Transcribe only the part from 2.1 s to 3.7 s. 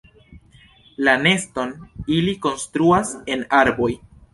ili konstruas en